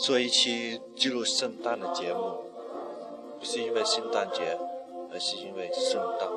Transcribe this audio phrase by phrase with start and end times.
[0.00, 2.32] 做一期记录圣诞的节目，
[3.38, 4.56] 不是因为圣诞节，
[5.12, 6.28] 而是因为圣诞。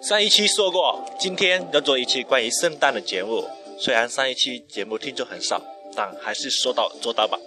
[0.00, 3.44] 上一期说过，今天要做一期关于圣诞的节目。
[3.78, 5.60] 虽然上一期节目听众很少，
[5.94, 7.38] 但还是说到做到吧。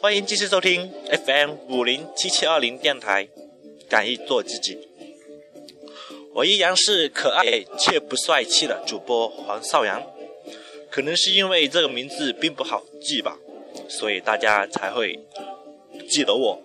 [0.00, 0.92] 欢迎继续收听
[1.26, 3.28] FM 五零七七二零电台，
[3.88, 4.78] 敢于做自己。
[6.32, 10.00] 我依然是可爱却不帅气的主播黄少阳。
[10.88, 13.38] 可能是因为这个名字并不好记吧，
[13.88, 15.18] 所以大家才会
[16.08, 16.62] 记得我。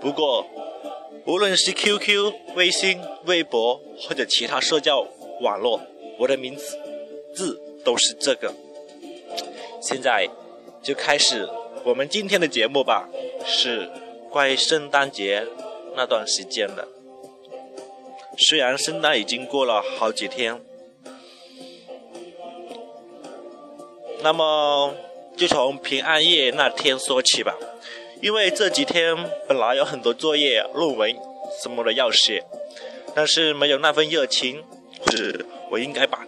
[0.00, 0.46] 不过，
[1.26, 5.04] 无论是 QQ、微信、微博或者其他社交
[5.40, 5.80] 网络，
[6.20, 6.78] 我的名字
[7.34, 8.54] 字都是这个。
[9.82, 10.28] 现在
[10.82, 11.48] 就开始
[11.82, 13.08] 我们今天的节目吧，
[13.46, 13.88] 是
[14.30, 15.46] 关于圣诞节
[15.96, 16.86] 那段时间的。
[18.36, 20.60] 虽然圣诞已经过了好几天。
[24.22, 24.94] 那么，
[25.36, 27.56] 就从平安夜那天说起吧，
[28.20, 29.16] 因为这几天
[29.48, 31.16] 本来有很多作业、论文
[31.62, 32.44] 什么的要写，
[33.14, 34.62] 但是没有那份热情，
[35.00, 36.26] 或者我应该把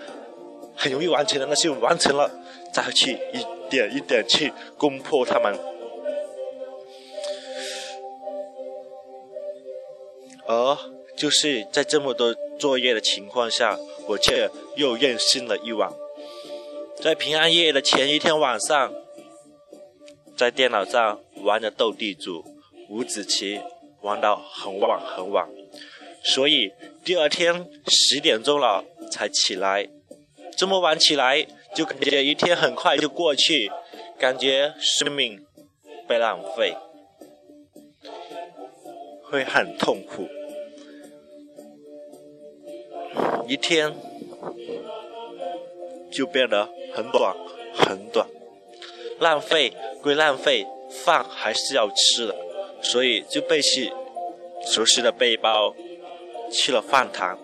[0.74, 2.30] 很容易完成的那些完成了，
[2.72, 5.58] 再去一点一点去攻破他们。
[10.46, 10.76] 而
[11.16, 15.90] 就是在这么多作业的情况下，我却又任性了一晚。
[17.00, 18.92] 在平安夜的前一天晚上，
[20.36, 22.44] 在电脑上玩着斗地主、
[22.90, 23.60] 五子棋，
[24.02, 25.48] 玩到很晚很晚，
[26.22, 29.88] 所以第二天十点钟了才起来。
[30.56, 33.70] 这么晚起来，就感觉一天很快就过去，
[34.18, 35.44] 感觉生命
[36.06, 36.76] 被浪费，
[39.24, 40.28] 会很痛苦。
[43.46, 43.94] 一天
[46.10, 46.68] 就变得。
[46.94, 47.34] 很短，
[47.74, 48.28] 很短，
[49.18, 52.36] 浪费归浪费，饭还是要吃的，
[52.82, 53.90] 所以就背起
[54.66, 55.74] 熟悉的背包
[56.50, 57.38] 去了饭堂。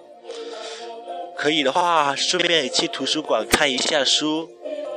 [1.38, 4.50] 可以的话，顺便也去图书馆看一下书，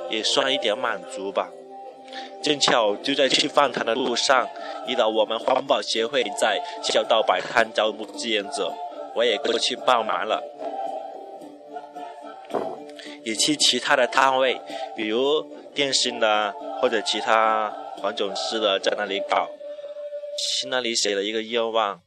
[0.09, 1.51] 也算一点满足吧。
[2.41, 4.49] 正巧就在去饭堂的路上，
[4.87, 8.73] 遇到我们环保协会在校道摆摊招募志愿者，
[9.13, 10.41] 我也过去帮忙了。
[13.23, 14.59] 也去其他的摊位，
[14.95, 15.43] 比如
[15.75, 19.47] 电信的或者其他黄总司的，在那里搞，
[20.59, 22.01] 去那里写了一个愿望，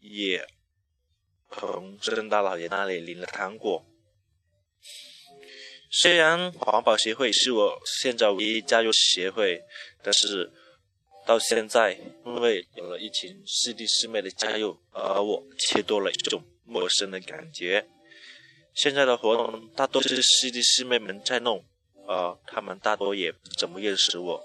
[0.00, 0.44] 也
[1.50, 3.84] 从圣诞老爷那里领了糖果。
[5.90, 9.62] 虽然环保协会是我现在唯一加入协会，
[10.02, 10.52] 但是
[11.26, 17.88] 到现在，因为有了一群师弟师妹的加入，而我却多了一种陌生的感觉。
[18.74, 21.64] 现在的活动大多是师弟师妹们在弄，
[22.06, 24.44] 而，他们大多也不怎么认识我，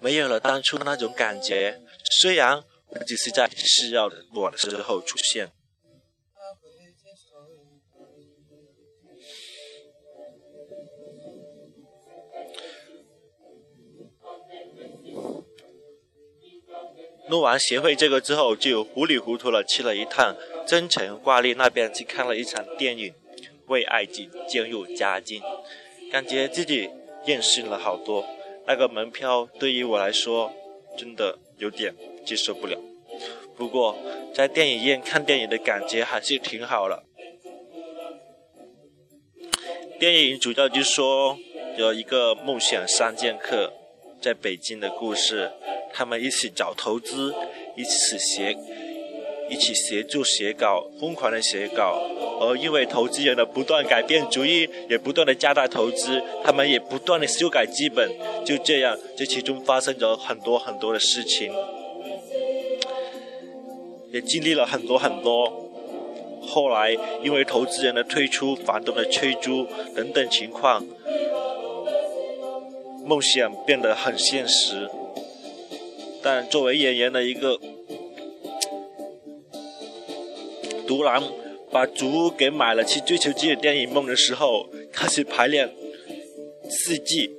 [0.00, 1.80] 没有了当初那种感觉。
[2.20, 2.62] 虽然
[3.06, 5.50] 只是在需要我的时候出现。
[17.28, 20.36] 录完协会这个之后，就糊里糊涂的去了一趟。
[20.64, 23.12] 增城挂历那边去看了一场电影，
[23.66, 25.42] 为爱情渐入佳境，
[26.10, 26.88] 感觉自己
[27.26, 28.24] 任性了好多。
[28.64, 30.52] 那个门票对于我来说
[30.96, 31.92] 真的有点
[32.24, 32.78] 接受不了。
[33.56, 33.96] 不过
[34.34, 37.02] 在电影院看电影的感觉还是挺好的。
[39.98, 41.38] 电影主要就说
[41.76, 43.72] 有一个梦想三剑客
[44.20, 45.52] 在北京的故事，
[45.92, 47.34] 他们一起找投资，
[47.76, 48.56] 一起写。
[49.50, 52.00] 一起协助写稿，疯狂的写稿，
[52.40, 58.10] 而因为投资人的不断改变主意，也不断的加大投资，他们也不断的修改剧本，
[58.46, 61.52] 就这样，这其中发生着很多很多的事情，
[64.12, 65.70] 也经历了很多很多。
[66.42, 69.66] 后来因为投资人的退出、房东的催租
[69.96, 70.84] 等等情况，
[73.04, 74.88] 梦想变得很现实。
[76.22, 77.58] 但作为演员的一个。
[80.84, 81.22] 独狼
[81.70, 85.72] 把主给买了，去追求自己的电影梦的时候，开始排练
[86.68, 87.30] 四季，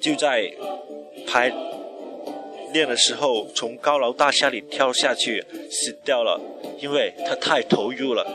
[0.00, 0.50] 就在
[1.26, 1.52] 排
[2.72, 6.40] 练的时候，从高楼大厦里跳下去死掉了，
[6.80, 8.26] 因为他太投入了。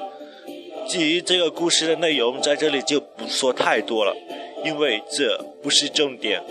[0.87, 4.15] 至于这个故事的内容，在这里就不说太多了，
[4.63, 6.41] 因为这不是重点。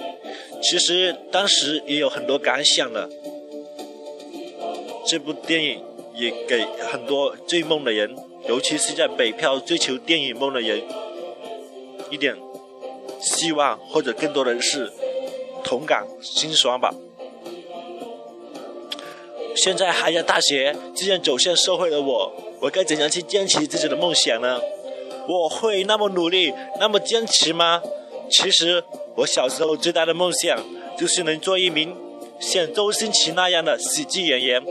[0.62, 3.08] 其实当时也有很多感想的，
[5.06, 5.82] 这部电影
[6.14, 8.14] 也给很多追梦的人，
[8.48, 10.82] 尤其是在北漂追求电影梦的人，
[12.10, 12.36] 一点
[13.20, 14.92] 希望，或者更多的是
[15.64, 16.94] 同感心酸吧。
[19.56, 24.60] 现在还在大学，即将走向社会的我，我该怎样去坚持自己的梦想呢？
[25.26, 27.82] 我会那么努力，那么坚持吗？
[28.30, 28.82] 其实
[29.16, 30.58] 我小时候最大的梦想
[30.98, 31.96] 就是能做一名
[32.38, 34.62] 像周星驰那样的喜剧演员，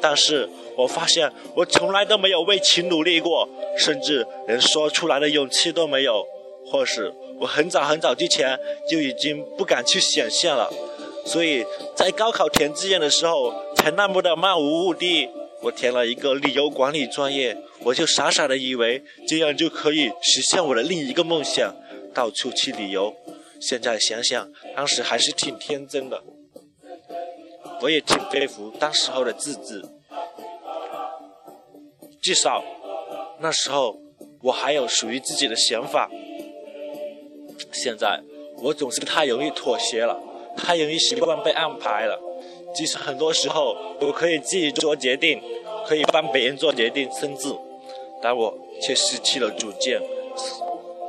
[0.00, 3.48] 但是我发现我从来都没有为其努力过，
[3.78, 6.26] 甚至连说出来的勇气都没有，
[6.66, 8.58] 或是我很早很早之前
[8.90, 10.70] 就已经不敢去想象了。
[11.24, 11.64] 所以
[11.94, 15.28] 在高考填志愿的时候，才那么的漫无目的。
[15.62, 21.76] 我填了一个旅游管理专业，我就傻傻的以为这样就可以实现我的另一个梦想，
[22.12, 23.14] 到处去旅游。
[23.60, 26.24] 现在想想，当时还是挺天真的。
[27.80, 29.80] 我也挺佩服当时候的自己，
[32.20, 32.64] 至少
[33.38, 34.00] 那时候
[34.42, 36.10] 我还有属于自己的想法。
[37.70, 38.20] 现在
[38.58, 40.20] 我总是太容易妥协了。
[40.56, 42.18] 太容易习惯被安排了，
[42.74, 45.40] 其实很多时候我可以自己做决定，
[45.86, 47.54] 可以帮别人做决定，甚至，
[48.20, 50.00] 但我却失去了主见。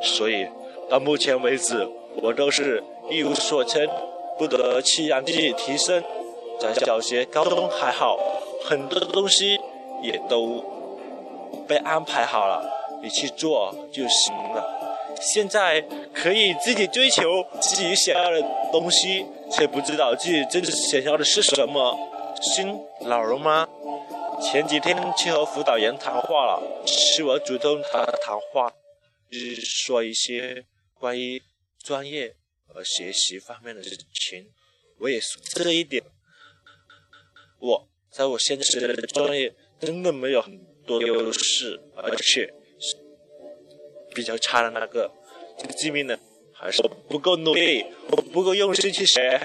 [0.01, 0.47] 所以
[0.89, 1.87] 到目前为止，
[2.21, 3.87] 我都是一无所成，
[4.37, 6.03] 不得去让自己提升。
[6.59, 8.17] 在小学、高中还好，
[8.63, 9.59] 很多东西
[10.01, 10.63] 也都
[11.67, 12.69] 被安排好了，
[13.01, 14.82] 你去做就行了。
[15.21, 15.81] 现在
[16.13, 21.97] 可以自己追求自己想要的东西，却不知道自己真正想要的是什么。
[22.41, 23.67] 新老了吗？
[24.41, 28.73] 前几天去和辅导员谈话了，是我主动和他谈话，
[29.31, 31.41] 是说一些关于
[31.81, 32.35] 专业
[32.67, 34.49] 和学习方面的事情。
[34.99, 36.03] 我也说这一点，
[37.59, 42.53] 我在我现在的专业真的没有很多优势，而且。
[44.13, 45.11] 比较差的那个，
[45.57, 46.17] 这个致命的
[46.53, 49.41] 还是我不够努力，我不够用心去学，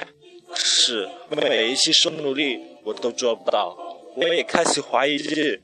[0.54, 3.76] 是每一次说努力我都做不到，
[4.16, 5.58] 我也开始怀疑自己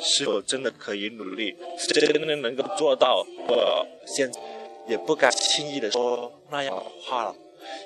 [0.00, 3.24] 是否真的可以努力，是真的能够做到。
[3.48, 4.40] 我现在
[4.88, 7.34] 也不敢轻易的说那样的话了，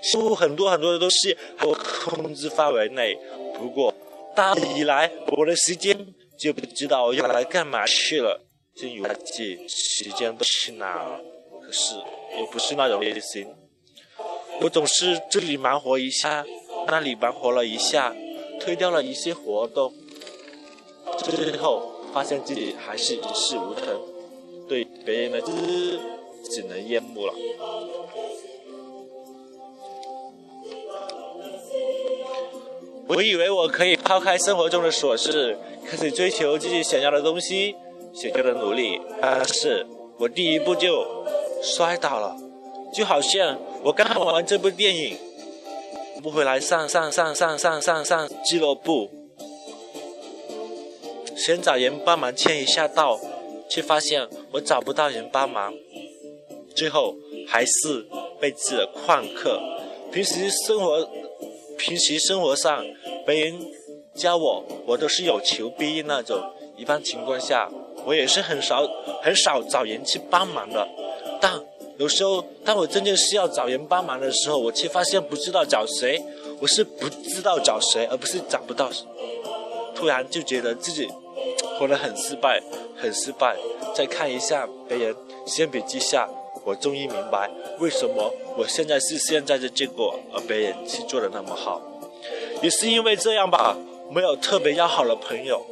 [0.03, 3.17] 似乎很多很多的东西在我控制范围内，
[3.55, 3.95] 不过
[4.35, 6.07] 大以来我的时间
[6.39, 8.41] 就不知道用来干嘛去了。
[8.81, 11.21] 真有记，时间都去哪了？
[11.61, 11.97] 可是
[12.39, 13.53] 我不是那种类型，
[14.61, 16.47] 我总是这里忙活一下，
[16.87, 18.15] 那里忙活了一下，
[18.61, 19.93] 推掉了一些活动，
[21.19, 24.01] 最后发现自己还是一事无成，
[24.69, 25.53] 对别人的只
[26.49, 27.35] 只能厌恶了。
[33.09, 37.75] 我以为我可以抛开生活中的琐事，开始追求自己想要的东西。
[38.13, 39.87] 想要的努力，但是。
[40.21, 41.25] 我第一步就
[41.63, 42.37] 摔倒了，
[42.93, 45.17] 就好像我刚看完这部电影，
[46.21, 49.09] 不回来上上上上上上上俱乐部，
[51.37, 53.17] 想找人帮忙签一下到，
[53.71, 55.73] 却发现我找不到人帮忙，
[56.75, 57.15] 最后
[57.47, 58.05] 还是
[58.41, 59.61] 被自己旷课。
[60.11, 61.09] 平时生活，
[61.79, 62.85] 平时生活上，
[63.25, 63.61] 别人
[64.17, 66.43] 教我，我都是有求必应那种，
[66.77, 67.71] 一般情况下。
[68.09, 68.89] 我也是很少
[69.23, 70.89] 很少找人去帮忙的，
[71.39, 71.53] 但
[71.99, 76.19] 有时候当我真正需要找人帮忙的时候，我却发现不知道找谁。
[76.59, 78.91] 我是不知道找谁，而不是找不到。
[79.95, 81.07] 突然就觉得自己
[81.79, 82.63] 活得很失败，
[82.97, 83.55] 很失败。
[83.95, 85.15] 再看一下别人，
[85.47, 86.27] 相比之下，
[86.65, 91.83] 我终于明白为什么我现在是现在的结果，而别人却做的那么好。
[92.63, 93.77] 也是因为这样吧，
[94.11, 95.63] 没有特别要好的朋友。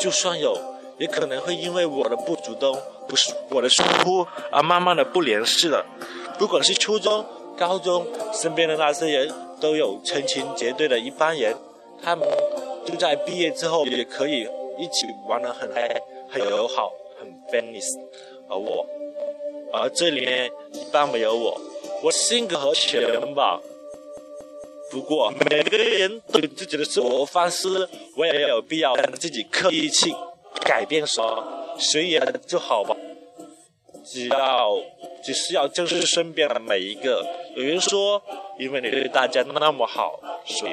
[0.00, 0.58] 就算有，
[0.98, 2.76] 也可能会因为我的不主动，
[3.06, 5.84] 不是我的疏忽而慢慢的不联系了。
[6.38, 7.24] 不管是初中、
[7.56, 9.30] 高中，身边的那些人
[9.60, 11.54] 都有成群结队的一帮人，
[12.02, 12.26] 他们
[12.86, 17.82] 就在毕业之后也可以一起玩得很嗨、很友好、很 friendly。
[18.48, 18.86] 而我，
[19.72, 21.60] 而这里面一般没有我，
[22.02, 23.60] 我性格和潜能吧。
[24.90, 30.12] 不过每个人都有自己的生活方式，我也没有必要让自己刻意去
[30.62, 32.96] 改变什么，随缘就好吧。
[34.04, 34.76] 只要
[35.22, 37.24] 只需要珍视身边的每一个。
[37.54, 38.20] 有人说，
[38.58, 40.72] 因为你对大家那么好，所以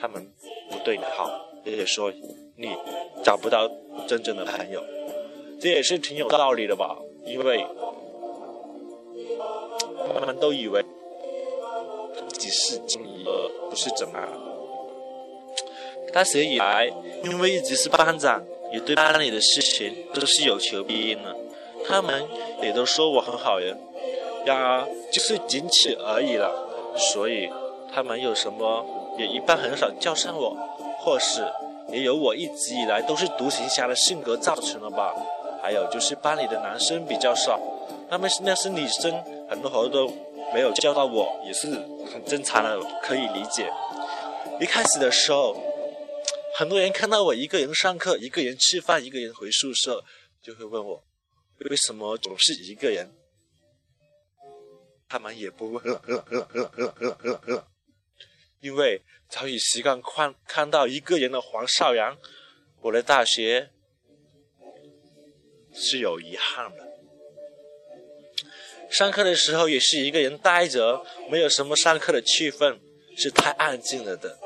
[0.00, 0.30] 他们
[0.70, 1.30] 不对你好。
[1.64, 2.12] 也说
[2.56, 2.76] 你
[3.22, 3.70] 找不到
[4.06, 4.82] 真正的朋友，
[5.60, 6.98] 这也是挺有道理的吧？
[7.24, 7.64] 因为
[10.12, 10.84] 他们都以为。
[12.42, 13.24] 己是经营，
[13.70, 14.18] 不是怎么
[16.12, 16.90] 大学以来，
[17.24, 21.36] 因为一直是班长，也对班里的事情都是有求必应的。
[21.86, 22.24] 他们
[22.62, 23.78] 也都说我很好人，
[24.44, 26.50] 然而就是仅此而已了。
[26.96, 27.48] 所以
[27.92, 28.84] 他们有什么
[29.18, 30.56] 也一般很少叫上我，
[30.98, 31.46] 或是
[31.88, 35.14] 也有我一直以来都是独行侠的性格造成的吧。
[35.62, 37.58] 还有就是班里的男生比较少，
[38.10, 39.14] 那么那是女生，
[39.48, 40.12] 很多活动
[40.52, 41.66] 没有叫到我，也是
[42.12, 43.70] 很正常的，可以理解。
[44.60, 45.54] 一开始的时候，
[46.56, 50.04] 很多人看到我一个人上课，一个人吃饭，一个人回宿舍，
[50.42, 51.04] 就会问我。
[51.70, 53.10] 为什么总是一个人？
[55.08, 56.02] 他们也不问了，
[58.60, 62.16] 因为早已习惯看看到一个人的黄少阳。
[62.80, 63.70] 我的大学
[65.72, 66.91] 是有遗憾的，
[68.92, 72.76] 上课的时候也是一个人呆着，没有什么上课的气氛，
[73.16, 74.38] 是太安静了的。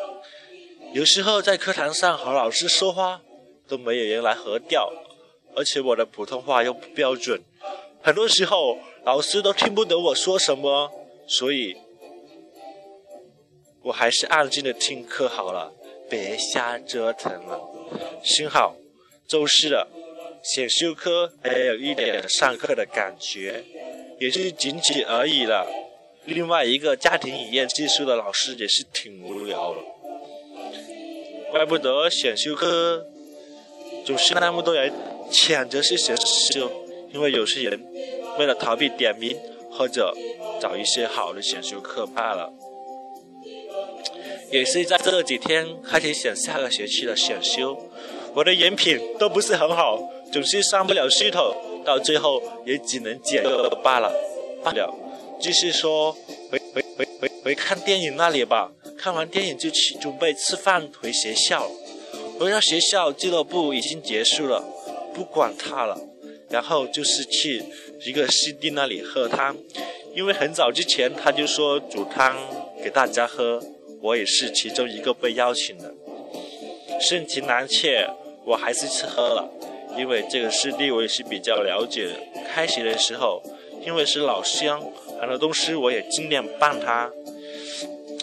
[0.93, 3.21] 有时候在课堂上和老师说话，
[3.67, 4.93] 都没有人来核调。
[5.57, 7.43] 而且我的普通话又不标准，
[8.01, 10.93] 很多时候老师都听不懂我说什么，
[11.27, 11.77] 所以
[13.83, 15.73] 我还是安静的听课好了，
[16.09, 17.61] 别瞎折腾了。
[18.23, 18.77] 幸好
[19.27, 19.89] 周四了，
[20.45, 23.65] 选修课还有一点上课的感觉，
[24.19, 25.67] 也是仅此而已了。
[26.25, 29.81] 另外一个家庭影院技术的老师也是挺无聊的，
[31.51, 33.07] 怪不得选修课
[34.05, 34.93] 总是那么多人。
[35.29, 36.71] 抢着去选修，
[37.13, 37.85] 因为有些人
[38.39, 39.37] 为了逃避点名
[39.73, 40.15] 或者
[40.61, 42.53] 找一些好的选修课罢了。
[44.53, 47.77] 也是在这几天开始选下个学期的选修，
[48.35, 51.53] 我的人品都不是很好，总是上不了系统，
[51.87, 54.13] 到最后也只能捡个罢了。
[54.65, 54.93] 罢了，
[55.41, 56.13] 就是说
[56.51, 61.71] 回回回回回看电影那里吧，看完电影就去准备吃饭回学校。
[62.39, 64.65] 回到学校，俱乐部已经结束了。
[65.15, 65.99] 不管他了，
[66.51, 67.63] 然后就是去
[68.05, 69.57] 一个师弟那里喝汤，
[70.15, 72.37] 因为很早之前他就说煮汤
[72.83, 73.63] 给大家喝，
[74.03, 75.95] 我也是其中一个被邀请的。
[77.01, 78.07] 盛情难却，
[78.45, 79.51] 我还是去喝了，
[79.97, 82.09] 因为这个师弟我也是比较了解。
[82.53, 83.43] 开学的时候，
[83.85, 84.83] 因为是老乡，
[85.21, 87.11] 很多东西我也尽量帮他。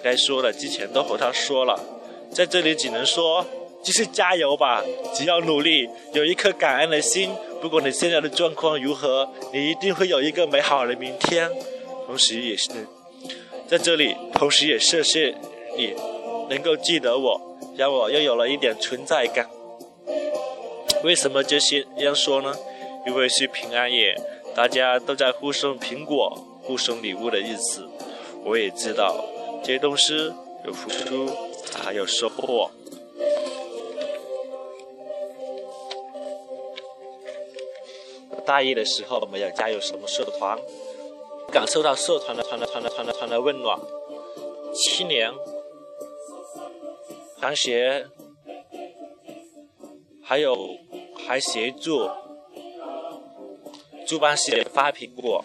[0.03, 1.79] 该说的之前都和他说了，
[2.31, 3.45] 在这里只能说。
[3.83, 4.81] 继续加油吧！
[5.13, 7.29] 只要努力，有一颗感恩的心，
[7.61, 11.51] 不管你现在的状况如何，你一定会有一个美好的明天。
[12.07, 12.69] 同时，也是
[13.67, 15.35] 在这里，同时也谢谢
[15.75, 15.93] 你
[16.49, 19.49] 能够记得我，让我又有了一点存在感。
[21.03, 22.53] 为什么这些样说呢？
[23.05, 24.15] 因为是平安夜，
[24.55, 27.87] 大家都在互送苹果、互送礼物的日子。
[28.45, 29.23] 我也知道，
[29.61, 30.31] 这些东西
[30.65, 31.29] 有付出
[31.65, 32.71] 才有收获。
[38.45, 40.57] 大一的时候没有加入什么社团，
[41.51, 43.77] 感受到社团的团的团的团的团的温暖。
[44.73, 45.31] 七年，
[47.39, 48.07] 同学，
[50.21, 50.55] 还有
[51.27, 52.09] 还协助
[54.05, 55.43] 助办写发苹果，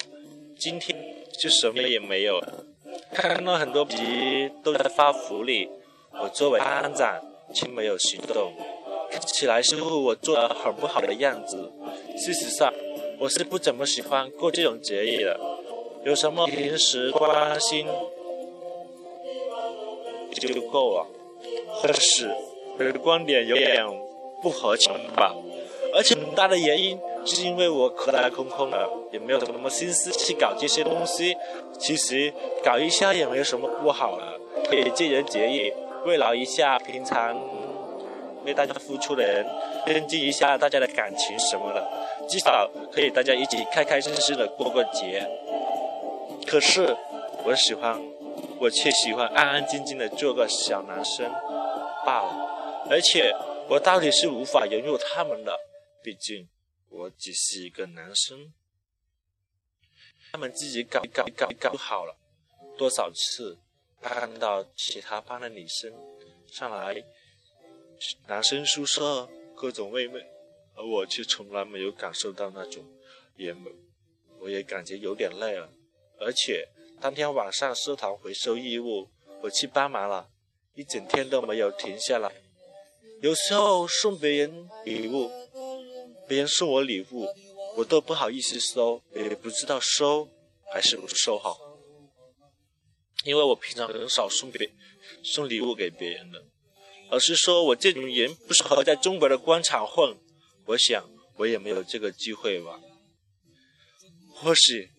[0.58, 0.96] 今天
[1.38, 2.42] 就什么也没有。
[3.12, 5.68] 看到很多皮都在发福利，
[6.22, 7.20] 我作为班长
[7.54, 8.52] 却没有行动，
[9.10, 11.72] 看起来似乎我做的很不好的样子。
[12.16, 12.72] 事实上。
[13.20, 15.40] 我是不怎么喜欢过这种节日的，
[16.04, 17.84] 有什么平时关心
[20.34, 21.04] 就够了。
[21.82, 22.30] 可是
[22.78, 23.84] 我的观点有点
[24.40, 25.34] 不合情吧，
[25.94, 31.36] 而且很大的原因是因为我口袋空空的，也没有什么心思去搞这些东西。
[31.78, 32.32] 其实
[32.64, 35.72] 搞一下也没有什么不好的，可以借人节日
[36.04, 37.36] 慰劳一下平常
[38.44, 39.46] 为大家付出的人，
[39.86, 41.86] 增进一下大家的感情什么的。
[42.28, 45.26] 至少可以大家一起开开心心的过个节。
[46.46, 46.94] 可是
[47.44, 48.00] 我喜欢，
[48.58, 51.30] 我却喜欢安安静静的做个小男生
[52.04, 52.86] 罢了。
[52.90, 53.34] 而且
[53.68, 55.52] 我到底是无法融入他们的，
[56.08, 56.48] 毕竟
[56.88, 58.50] 我只是一个男生。
[60.32, 62.16] 他们自己搞搞搞搞好了，
[62.78, 63.58] 多少次
[64.00, 65.92] 看到其他班的女生
[66.50, 67.04] 上来
[68.26, 70.26] 男生宿舍各种慰问。
[70.76, 72.82] 而我却从来没有感受到那种
[73.36, 73.70] 也没，
[74.38, 75.70] 我也感觉有点累了。
[76.18, 76.70] 而且
[77.02, 79.10] 当天晚上社团回收衣物，
[79.42, 80.30] 我去帮忙了，
[80.72, 82.32] 一整天都没有停下来。
[83.20, 85.28] 有时候送别人礼物，
[86.28, 87.26] 别人送我礼物，
[87.76, 90.28] 我都不好意思收，也不知道收
[90.72, 91.58] 还是不收好，
[93.24, 94.70] 因为我平常很少送别
[95.24, 96.44] 送礼物给别人的。
[97.10, 100.14] 老实说我这种人不适合在中国的官场混，
[100.66, 101.08] 我想
[101.38, 102.78] 我也没有这个机会吧。
[104.34, 104.90] 或许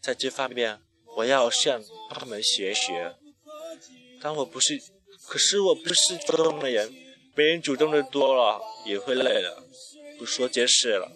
[0.00, 0.80] 在这方面
[1.16, 3.14] 我要向他们学学，
[4.22, 4.80] 但我不是，
[5.28, 6.92] 可是我不是主动的人，
[7.34, 9.62] 别人主动的多了也会累的。
[10.24, 11.12] 不说这事了，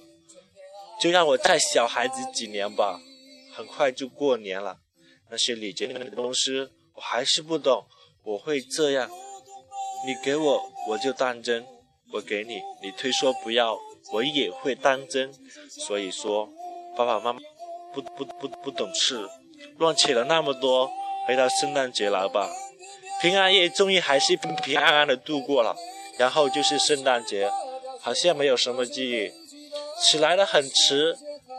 [1.00, 3.00] 就让我再小孩子几年吧，
[3.54, 4.80] 很快就过年了。
[5.30, 7.86] 那些礼节的东西我还是不懂，
[8.22, 9.10] 我会这样。
[10.04, 11.62] 你给我，我就当真；
[12.12, 13.78] 我给你，你推说不要，
[14.12, 15.32] 我也会当真。
[15.70, 16.46] 所以说，
[16.94, 17.40] 爸爸妈妈
[17.94, 19.26] 不不不不懂事，
[19.78, 20.90] 乱起了那么多。
[21.26, 22.50] 回到圣诞节来吧，
[23.22, 25.74] 平安夜终于还是平平安安的度过了。
[26.18, 27.48] 然后就是圣诞节，
[28.08, 29.30] 好像没有什么记忆。
[30.02, 31.14] 起来的很迟，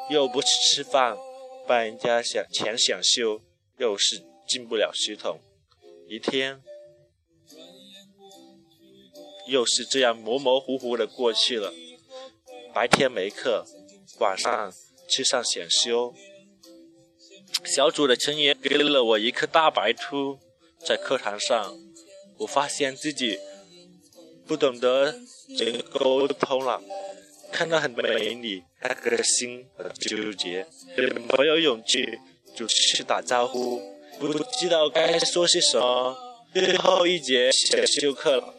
[0.10, 1.15] 又不去吃饭，
[1.68, 3.39] 帮人家想钱想修，
[3.77, 5.39] 又是进不了系统。
[6.08, 6.60] 一天。
[9.46, 11.72] 又是这样模模糊糊的过去了。
[12.74, 13.63] 白天没课，
[14.18, 14.74] 晚上
[15.08, 16.15] 去上选修。
[17.63, 20.39] 小组的成员给了我一颗大白兔，
[20.84, 21.77] 在课堂上，
[22.39, 23.39] 我发现自己
[24.50, 25.13] 不懂得
[25.56, 26.82] 怎么沟通了，
[27.51, 30.65] 看到很多美女，那个心很纠结，
[31.38, 32.18] 没有勇气
[32.56, 33.79] 就去打招呼，
[34.20, 36.18] 不知道该说些什么。
[36.51, 38.56] 最后一节选修课了。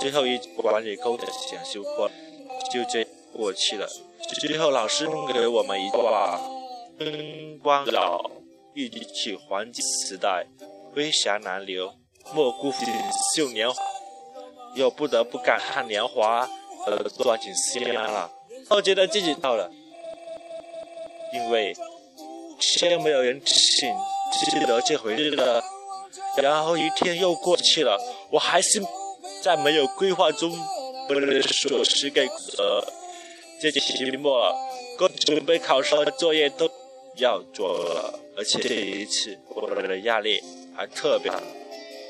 [0.00, 2.08] 最后一管理沟的选修课
[2.72, 3.88] 就这过去了。
[4.40, 6.40] 最后老师送给我们一句话
[6.96, 8.30] ：“春光老，
[8.76, 10.46] 一起黄金时代，
[10.94, 11.94] 飞翔南流，
[12.32, 12.86] 莫辜负
[13.34, 13.82] 绣年华。”
[14.74, 16.48] 又不得不感叹年华
[16.86, 18.30] 呃抓紧时间了。
[18.68, 19.70] 我觉得自己到了，
[21.34, 21.74] 因为
[22.58, 23.88] 先没有人请
[24.50, 25.62] 记得这回事了。
[26.36, 27.98] 然后一天又过去了，
[28.30, 28.82] 我还是。
[29.42, 30.52] 在没有规划中，
[31.08, 32.26] 不能说是给
[32.58, 32.84] 呃，
[33.58, 34.54] 这期末，
[34.98, 36.70] 各准备考试的作业都
[37.16, 40.42] 要做了，而且这一次我的压力
[40.76, 41.40] 还特别大，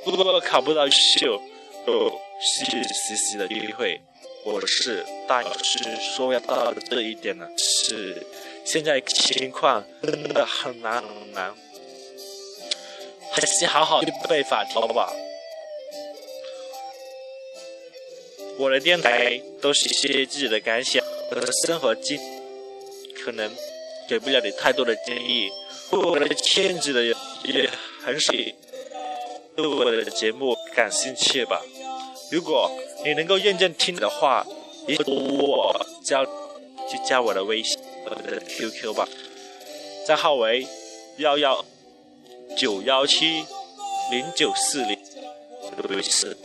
[0.04, 1.40] 如果考不到秀，
[1.86, 4.00] 就是实习的机会。
[4.44, 5.78] 我是大老师
[6.16, 8.26] 说要到这一点呢，是
[8.64, 11.54] 现在情况真的很难很难，
[13.30, 15.12] 还是好好的背法条吧。
[18.56, 22.18] 我的电台都是一些自己的感想和生活经，
[23.22, 23.50] 可能
[24.08, 25.50] 给不了你太多的建议。
[25.90, 27.68] 我的圈子的人也
[28.02, 28.32] 很少
[29.54, 31.62] 对我的节目感兴趣吧。
[32.30, 32.70] 如果
[33.04, 34.46] 你能够认真听的话，
[34.86, 39.08] 也我加就加我的微信我的 QQ 吧，
[40.06, 40.66] 账号为
[41.18, 41.64] 幺幺
[42.56, 43.44] 九幺七
[44.10, 44.98] 零九四零，
[45.88, 46.36] 对，是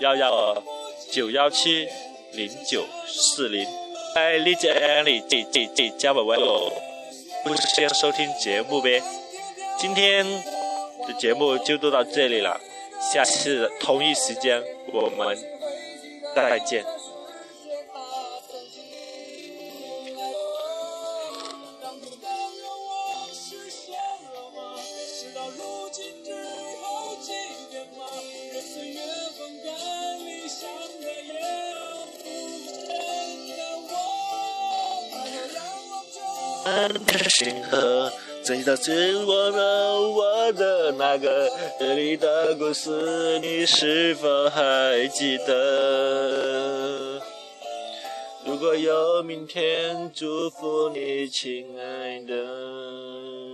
[0.00, 0.62] 幺幺。
[1.10, 1.88] 九幺七
[2.32, 3.66] 零九四零，
[4.14, 6.70] 哎，理解你这这这加我微哦，
[7.42, 9.02] 不是先收听节目呗？
[9.78, 10.22] 今天
[11.06, 12.60] 的节目就录到这里了，
[13.00, 15.36] 下次同一时间我们
[16.34, 16.84] 再见。
[37.18, 38.12] 的星河，
[38.48, 41.50] 曾经的是我的我的那个
[41.94, 47.20] 你的故事，你是否还记得？
[48.46, 53.47] 如果有明天，祝福你，亲爱的。